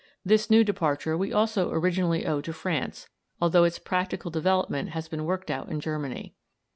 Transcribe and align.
This 0.25 0.49
new 0.49 0.63
departure 0.63 1.15
we 1.15 1.31
also 1.31 1.69
originally 1.69 2.25
owe 2.25 2.41
to 2.41 2.53
France, 2.53 3.07
although 3.39 3.65
its 3.65 3.77
practical 3.77 4.31
development 4.31 4.89
has 4.89 5.07
been 5.07 5.25
worked 5.25 5.51
out 5.51 5.69
in 5.69 5.79
Germany. 5.79 6.33